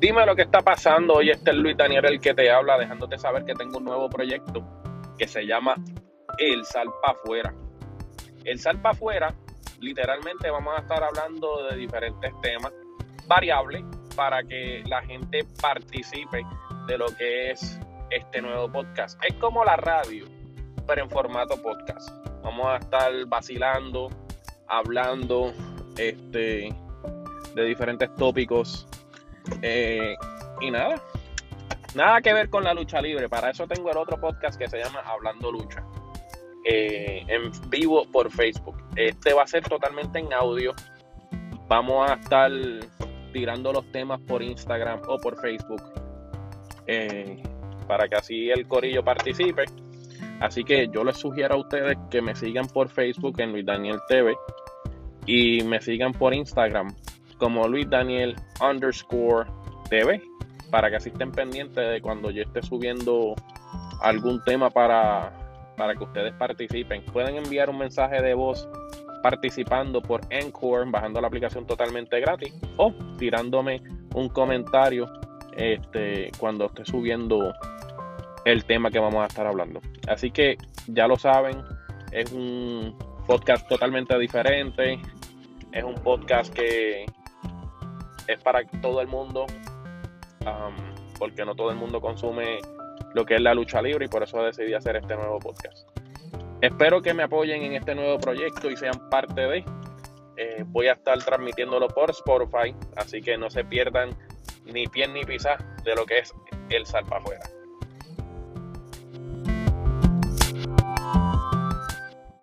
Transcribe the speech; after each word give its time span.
Dime 0.00 0.24
lo 0.24 0.34
que 0.34 0.42
está 0.42 0.62
pasando. 0.62 1.16
Hoy 1.16 1.28
este 1.28 1.50
es 1.50 1.56
Luis 1.58 1.76
Daniel 1.76 2.06
el 2.06 2.20
que 2.22 2.32
te 2.32 2.50
habla, 2.50 2.78
dejándote 2.78 3.18
saber 3.18 3.44
que 3.44 3.52
tengo 3.52 3.76
un 3.76 3.84
nuevo 3.84 4.08
proyecto 4.08 4.66
que 5.18 5.28
se 5.28 5.44
llama 5.44 5.74
El 6.38 6.64
Salpa 6.64 7.10
Afuera. 7.10 7.52
El 8.46 8.58
Salpa 8.58 8.90
Afuera, 8.90 9.34
literalmente 9.78 10.48
vamos 10.48 10.72
a 10.74 10.80
estar 10.80 11.04
hablando 11.04 11.64
de 11.64 11.76
diferentes 11.76 12.32
temas 12.40 12.72
variables 13.26 13.84
para 14.16 14.42
que 14.42 14.82
la 14.86 15.02
gente 15.02 15.44
participe 15.60 16.46
de 16.86 16.96
lo 16.96 17.08
que 17.18 17.50
es 17.50 17.78
este 18.08 18.40
nuevo 18.40 18.72
podcast. 18.72 19.22
Es 19.22 19.34
como 19.34 19.66
la 19.66 19.76
radio, 19.76 20.24
pero 20.86 21.02
en 21.02 21.10
formato 21.10 21.60
podcast. 21.60 22.08
Vamos 22.42 22.68
a 22.68 22.76
estar 22.76 23.12
vacilando, 23.26 24.08
hablando 24.66 25.52
este, 25.98 26.74
de 27.54 27.64
diferentes 27.64 28.08
tópicos 28.16 28.86
eh, 29.62 30.16
y 30.60 30.70
nada, 30.70 31.02
nada 31.94 32.20
que 32.20 32.32
ver 32.32 32.50
con 32.50 32.64
la 32.64 32.74
lucha 32.74 33.00
libre. 33.00 33.28
Para 33.28 33.50
eso 33.50 33.66
tengo 33.66 33.90
el 33.90 33.96
otro 33.96 34.20
podcast 34.20 34.58
que 34.58 34.68
se 34.68 34.78
llama 34.78 35.00
Hablando 35.04 35.50
Lucha. 35.50 35.84
Eh, 36.64 37.24
en 37.26 37.50
vivo 37.70 38.06
por 38.12 38.30
Facebook. 38.30 38.76
Este 38.96 39.32
va 39.32 39.44
a 39.44 39.46
ser 39.46 39.62
totalmente 39.62 40.18
en 40.18 40.32
audio. 40.32 40.74
Vamos 41.68 42.10
a 42.10 42.14
estar 42.14 42.50
tirando 43.32 43.72
los 43.72 43.90
temas 43.92 44.20
por 44.20 44.42
Instagram 44.42 45.00
o 45.06 45.18
por 45.18 45.40
Facebook. 45.40 45.82
Eh, 46.86 47.42
para 47.86 48.08
que 48.08 48.16
así 48.16 48.50
el 48.50 48.66
corillo 48.66 49.02
participe. 49.02 49.64
Así 50.40 50.64
que 50.64 50.88
yo 50.88 51.04
les 51.04 51.16
sugiero 51.16 51.54
a 51.54 51.58
ustedes 51.58 51.96
que 52.10 52.22
me 52.22 52.34
sigan 52.34 52.66
por 52.66 52.88
Facebook 52.88 53.40
en 53.40 53.52
Luis 53.52 53.66
Daniel 53.66 53.98
TV 54.08 54.34
y 55.26 55.62
me 55.64 55.80
sigan 55.80 56.12
por 56.12 56.34
Instagram 56.34 56.94
como 57.40 57.66
Luis 57.66 57.90
Daniel 57.90 58.36
underscore 58.60 59.48
TV 59.88 60.22
para 60.70 60.88
que 60.88 60.96
así 60.96 61.08
estén 61.08 61.32
pendientes 61.32 61.90
de 61.90 62.00
cuando 62.00 62.30
yo 62.30 62.42
esté 62.42 62.62
subiendo 62.62 63.34
algún 64.00 64.42
tema 64.44 64.70
para, 64.70 65.32
para 65.76 65.94
que 65.96 66.04
ustedes 66.04 66.32
participen. 66.34 67.04
Pueden 67.06 67.36
enviar 67.36 67.68
un 67.68 67.78
mensaje 67.78 68.22
de 68.22 68.34
voz 68.34 68.68
participando 69.22 70.00
por 70.00 70.20
Encore, 70.30 70.88
bajando 70.90 71.20
la 71.20 71.26
aplicación 71.26 71.66
totalmente 71.66 72.20
gratis, 72.20 72.54
o 72.76 72.94
tirándome 73.18 73.82
un 74.14 74.28
comentario 74.28 75.10
este, 75.56 76.30
cuando 76.38 76.66
esté 76.66 76.84
subiendo 76.84 77.52
el 78.44 78.64
tema 78.64 78.90
que 78.90 78.98
vamos 78.98 79.22
a 79.22 79.26
estar 79.26 79.46
hablando. 79.46 79.80
Así 80.08 80.30
que 80.30 80.56
ya 80.86 81.06
lo 81.06 81.16
saben, 81.16 81.62
es 82.12 82.32
un 82.32 82.96
podcast 83.26 83.68
totalmente 83.68 84.16
diferente, 84.18 85.00
es 85.72 85.84
un 85.84 85.94
podcast 85.96 86.52
que 86.54 87.04
es 88.32 88.42
para 88.42 88.64
todo 88.80 89.00
el 89.00 89.08
mundo, 89.08 89.46
porque 91.18 91.44
no 91.44 91.54
todo 91.54 91.70
el 91.70 91.76
mundo 91.76 92.00
consume 92.00 92.60
lo 93.14 93.24
que 93.24 93.36
es 93.36 93.40
la 93.40 93.54
lucha 93.54 93.82
libre 93.82 94.06
y 94.06 94.08
por 94.08 94.22
eso 94.22 94.42
decidí 94.42 94.74
hacer 94.74 94.96
este 94.96 95.16
nuevo 95.16 95.38
podcast. 95.38 95.88
Espero 96.60 97.00
que 97.00 97.14
me 97.14 97.22
apoyen 97.22 97.62
en 97.62 97.74
este 97.74 97.94
nuevo 97.94 98.18
proyecto 98.18 98.70
y 98.70 98.76
sean 98.76 99.08
parte 99.10 99.40
de. 99.40 99.64
Eh, 100.36 100.64
voy 100.66 100.88
a 100.88 100.92
estar 100.92 101.18
transmitiéndolo 101.18 101.88
por 101.88 102.10
Spotify, 102.10 102.74
así 102.96 103.20
que 103.20 103.36
no 103.36 103.50
se 103.50 103.64
pierdan 103.64 104.10
ni 104.64 104.86
pie 104.86 105.08
ni 105.08 105.24
pisa 105.24 105.56
de 105.84 105.94
lo 105.94 106.06
que 106.06 106.18
es 106.18 106.34
el 106.70 106.86
Salpa 106.86 107.18
Afuera. 107.18 107.59